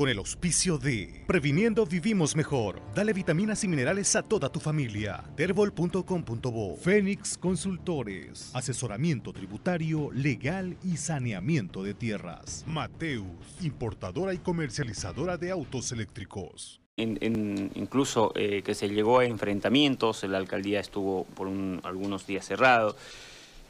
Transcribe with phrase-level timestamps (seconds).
[0.00, 2.80] con el auspicio de Previniendo Vivimos Mejor.
[2.94, 5.22] Dale vitaminas y minerales a toda tu familia.
[5.36, 8.50] Terbol.com.bo Fénix Consultores.
[8.54, 12.64] Asesoramiento tributario, legal y saneamiento de tierras.
[12.66, 13.26] Mateus,
[13.60, 16.80] importadora y comercializadora de autos eléctricos.
[16.96, 21.46] incluso eh, que se llegó a enfrentamientos, la alcaldía estuvo por
[21.82, 22.96] algunos días cerrado.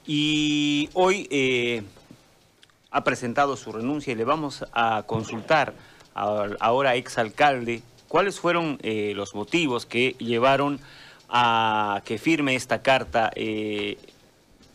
[0.06, 1.82] Y hoy eh,
[2.92, 5.74] ha presentado su renuncia y le vamos a consultar
[6.20, 10.80] ahora exalcalde, ¿cuáles fueron eh, los motivos que llevaron
[11.28, 13.30] a que firme esta carta?
[13.34, 13.96] Eh,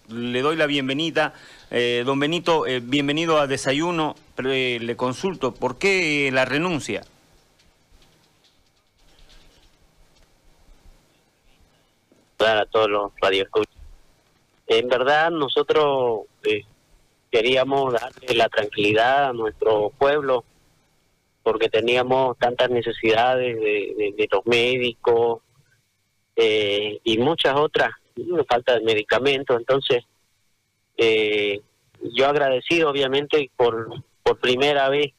[0.09, 1.33] le doy la bienvenida.
[1.71, 4.15] Eh, don Benito, bienvenido a Desayuno.
[4.37, 7.03] le consulto, ¿por qué la renuncia?
[12.37, 13.73] Para todos los radioescuchas.
[14.67, 16.21] En verdad, nosotros
[17.31, 20.43] queríamos darle la tranquilidad a nuestro pueblo
[21.45, 25.43] porque teníamos tantas necesidades de, los médicos
[26.35, 27.91] eh, y muchas otras,
[28.49, 29.55] falta de medicamentos.
[29.55, 30.03] Entonces,
[30.97, 31.61] eh,
[32.01, 33.89] yo agradecido obviamente por,
[34.23, 35.13] por primera vez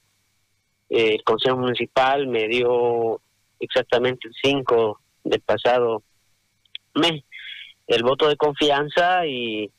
[0.90, 3.20] eh, el Consejo Municipal me dio
[3.60, 6.02] exactamente el 5 del pasado
[6.94, 7.22] mes
[7.86, 9.70] el voto de confianza y,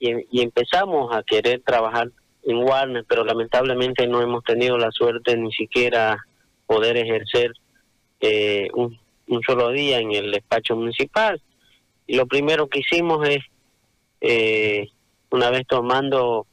[0.00, 2.10] y empezamos a querer trabajar
[2.48, 6.24] en Warner, pero lamentablemente no hemos tenido la suerte ni siquiera
[6.66, 7.52] poder ejercer
[8.20, 8.98] eh, un,
[9.46, 11.40] solo día en el despacho municipal.
[12.06, 13.44] Y lo primero que hicimos es,
[14.22, 14.88] eh,
[15.30, 16.46] una vez tomando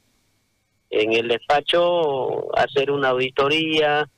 [0.90, 4.10] en el despacho, hacer una auditoría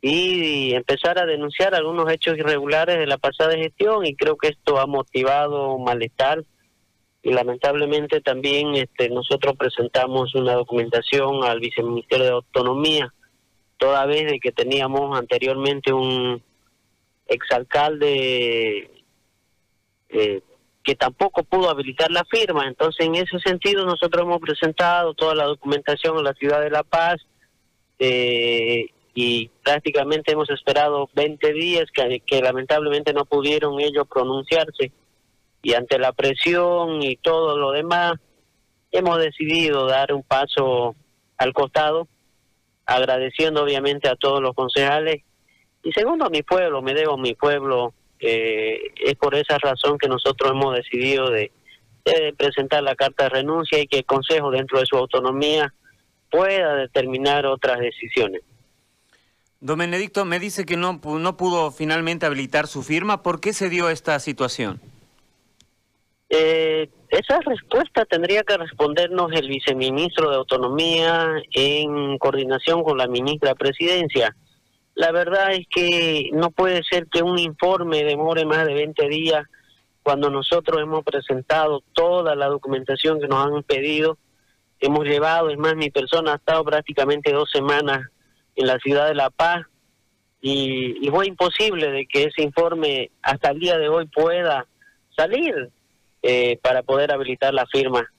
[0.00, 4.78] y empezar a denunciar algunos hechos irregulares de la pasada gestión y creo que esto
[4.78, 6.44] ha motivado malestar
[7.24, 13.14] y lamentablemente también este, nosotros presentamos una documentación al viceministerio de Autonomía,
[13.78, 16.42] toda vez de que teníamos anteriormente un
[17.26, 18.90] exalcalde
[20.10, 20.42] eh,
[20.82, 22.68] que tampoco pudo habilitar la firma.
[22.68, 26.82] Entonces, en ese sentido, nosotros hemos presentado toda la documentación a la ciudad de La
[26.82, 27.16] Paz
[27.98, 34.92] eh, y prácticamente hemos esperado 20 días que, que lamentablemente no pudieron ellos pronunciarse
[35.64, 38.12] y ante la presión y todo lo demás,
[38.92, 40.94] hemos decidido dar un paso
[41.36, 42.06] al costado,
[42.86, 45.24] agradeciendo obviamente a todos los concejales
[45.84, 50.08] y segundo a mi pueblo, me debo a mi pueblo, es por esa razón que
[50.08, 51.52] nosotros hemos decidido de,
[52.36, 55.72] presentar la carta de renuncia y que el Consejo dentro de su autonomía
[56.30, 58.42] pueda determinar otras decisiones.
[59.60, 63.22] Don Benedicto, me dice que no, no pudo finalmente habilitar su firma.
[63.22, 64.80] ¿Por qué se dio esta situación?
[66.36, 73.50] Eh, esa respuesta tendría que respondernos el viceministro de Autonomía en coordinación con la ministra
[73.50, 74.34] de Presidencia.
[74.96, 79.46] La verdad es que no puede ser que un informe demore más de 20 días
[80.02, 84.18] cuando nosotros hemos presentado toda la documentación que nos han pedido.
[84.80, 88.08] Hemos llevado, es más, mi persona ha estado prácticamente dos semanas
[88.56, 89.64] en la ciudad de La Paz
[90.40, 94.66] y, y fue imposible de que ese informe hasta el día de hoy pueda
[95.16, 95.70] salir.
[96.26, 98.10] Eh, para poder habilitar la firma.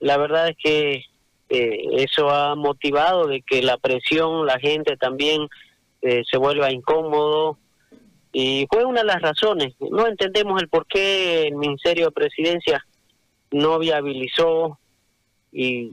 [0.00, 1.04] La verdad es que
[1.50, 5.48] eh, eso ha motivado de que la presión, la gente también
[6.00, 7.58] eh, se vuelva incómodo
[8.32, 9.74] y fue una de las razones.
[9.78, 12.82] No entendemos el por qué el Ministerio de Presidencia
[13.50, 14.78] no viabilizó
[15.52, 15.92] y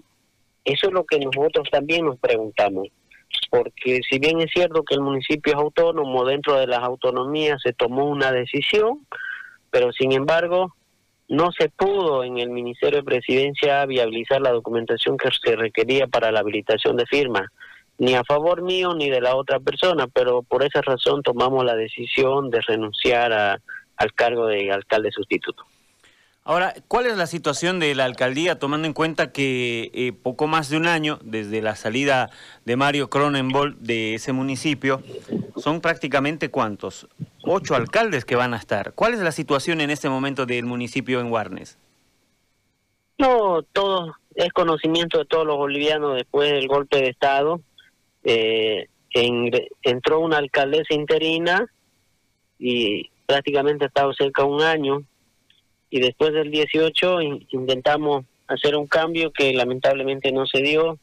[0.63, 2.88] eso es lo que nosotros también nos preguntamos.
[3.50, 7.73] Porque si bien es cierto que el municipio es autónomo, dentro de las autonomías se
[7.73, 9.06] tomó una decisión,
[9.69, 10.73] pero sin embargo
[11.31, 16.30] no se pudo en el Ministerio de Presidencia viabilizar la documentación que se requería para
[16.30, 17.50] la habilitación de firma,
[17.97, 21.75] ni a favor mío ni de la otra persona, pero por esa razón tomamos la
[21.75, 25.64] decisión de renunciar al cargo de alcalde sustituto.
[26.44, 30.68] Ahora, ¿cuál es la situación de la alcaldía tomando en cuenta que eh, poco más
[30.68, 32.30] de un año desde la salida
[32.66, 35.02] de Mario Cronenbol de ese municipio,
[35.55, 37.08] son prácticamente cuántos?
[37.53, 38.94] Ocho alcaldes que van a estar.
[38.94, 41.78] ¿Cuál es la situación en este momento del municipio en Guarnes?
[43.18, 47.59] No, todo es conocimiento de todos los bolivianos después del golpe de Estado.
[48.24, 51.70] Eh, entró una alcaldesa interina
[52.58, 55.03] y prácticamente ha estado cerca de un año
[55.90, 57.20] y después del 18
[57.50, 60.98] intentamos hacer un cambio que lamentablemente no se dio,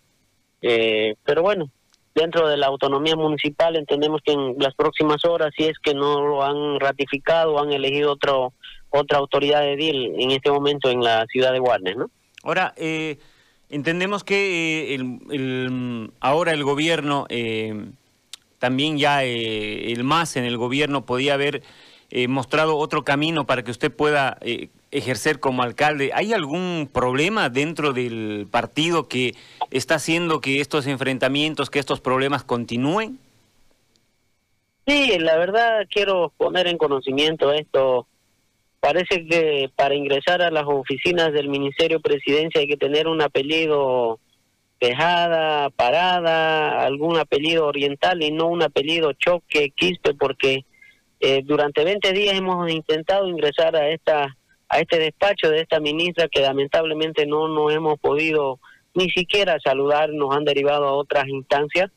[0.62, 1.70] eh, pero bueno,
[2.14, 6.26] dentro de la autonomía municipal entendemos que en las próximas horas, si es que no
[6.26, 8.52] lo han ratificado, han elegido otro,
[8.90, 12.10] otra autoridad de DIL en este momento en la ciudad de Warner, ¿no?
[12.42, 13.18] Ahora, eh,
[13.68, 17.26] entendemos que eh, el, ahora el gobierno
[18.58, 21.62] también ya eh, el MAS en el gobierno podía haber
[22.10, 26.10] eh, mostrado otro camino para que usted pueda eh, ejercer como alcalde.
[26.14, 29.34] ¿Hay algún problema dentro del partido que
[29.70, 33.18] está haciendo que estos enfrentamientos, que estos problemas continúen?
[34.86, 38.06] Sí, la verdad quiero poner en conocimiento esto.
[38.80, 43.20] Parece que para ingresar a las oficinas del Ministerio de Presidencia hay que tener un
[43.20, 44.18] apellido
[44.78, 50.64] Tejada, Parada, algún apellido oriental y no un apellido Choque, Quispe, porque
[51.20, 54.37] eh, durante 20 días hemos intentado ingresar a esta
[54.68, 58.60] a este despacho de esta ministra que lamentablemente no nos hemos podido
[58.94, 61.90] ni siquiera saludar, nos han derivado a otras instancias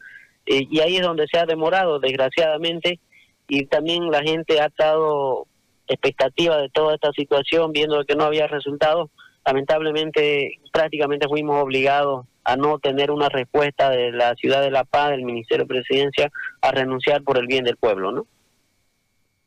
[0.46, 3.00] eh, y ahí es donde se ha demorado desgraciadamente
[3.48, 5.48] y también la gente ha estado
[5.88, 9.10] expectativa de toda esta situación viendo que no había resultados
[9.46, 15.12] lamentablemente prácticamente fuimos obligados a no tener una respuesta de la ciudad de La Paz,
[15.12, 16.32] del Ministerio de Presidencia,
[16.62, 18.26] a renunciar por el bien del pueblo, ¿no?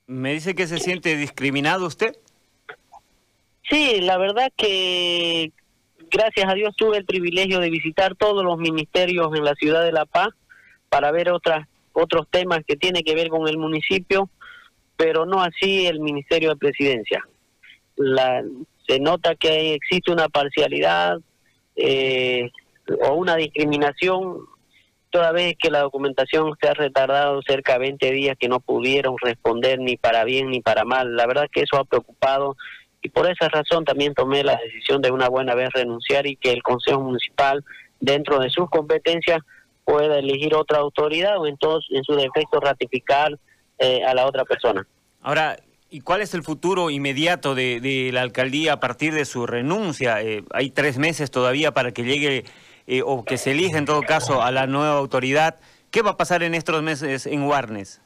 [0.07, 2.15] ¿Me dice que se siente discriminado usted?
[3.75, 5.51] Sí, la verdad que
[6.09, 9.91] gracias a Dios tuve el privilegio de visitar todos los ministerios en la ciudad de
[9.91, 10.29] La Paz
[10.89, 14.31] para ver otras otros temas que tienen que ver con el municipio,
[14.97, 17.25] pero no así el Ministerio de Presidencia.
[17.97, 18.45] La,
[18.87, 21.19] se nota que existe una parcialidad
[21.75, 22.53] eh,
[23.09, 24.39] o una discriminación
[25.11, 29.17] toda vez que la documentación se ha retardado cerca de 20 días que no pudieron
[29.21, 31.17] responder ni para bien ni para mal.
[31.17, 32.57] La verdad que eso ha preocupado
[33.05, 36.51] y por esa razón también tomé la decisión de una buena vez renunciar y que
[36.51, 37.63] el Consejo Municipal,
[38.01, 39.41] dentro de sus competencias,
[39.85, 43.39] pueda elegir otra autoridad o entonces en su defecto ratificar
[43.79, 44.87] eh, a la otra persona.
[45.21, 45.59] Ahora,
[45.91, 50.23] ¿y cuál es el futuro inmediato de, la alcaldía a partir de su renuncia?
[50.23, 52.45] Eh, hay tres meses todavía para que llegue
[52.87, 55.57] eh, o que se elija en todo caso a la nueva autoridad.
[55.91, 58.01] ¿Qué va a pasar en estos meses en Warnes?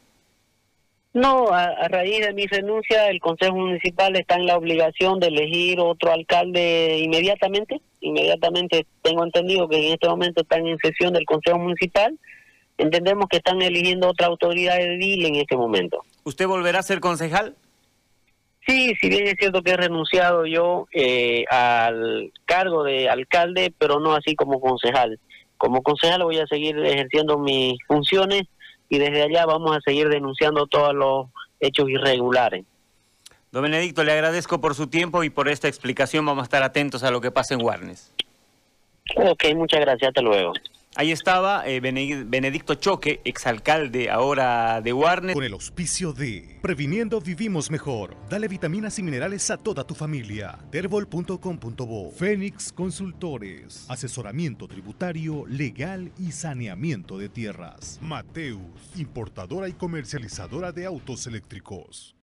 [1.14, 5.80] No, a, raíz de mi renuncia, el Consejo Municipal está en la obligación de elegir
[5.80, 7.80] otro alcalde inmediatamente.
[8.00, 12.18] Inmediatamente tengo entendido que en este momento están en sesión del Consejo Municipal.
[12.76, 16.04] Entendemos que están eligiendo otra autoridad de edil en este momento.
[16.24, 17.56] ¿Usted volverá a ser concejal?
[18.66, 23.98] Sí, si bien es cierto que he renunciado yo eh, al cargo de alcalde, pero
[23.98, 25.18] no así como concejal.
[25.56, 28.42] Como concejal voy a seguir ejerciendo mis funciones
[28.88, 31.26] y desde allá vamos a seguir denunciando todos los
[31.60, 32.64] hechos irregulares.
[33.50, 36.26] Don Benedicto, le agradezco por su tiempo y por esta explicación.
[36.26, 38.12] Vamos a estar atentos a lo que pasa en Warnes.
[39.16, 40.08] Ok, muchas gracias.
[40.08, 40.52] Hasta luego.
[40.98, 45.32] Ahí estaba eh, Benedicto Choque, exalcalde ahora de Warnes.
[45.32, 48.16] Con el auspicio de Previniendo Vivimos Mejor.
[48.28, 50.58] Dale vitaminas y minerales a toda tu familia.
[50.72, 53.86] Terbol.com.bo Fénix Consultores.
[53.88, 58.00] Asesoramiento tributario, legal y saneamiento de tierras.
[58.02, 58.58] Mateus,
[58.96, 62.17] importadora y comercializadora de autos eléctricos.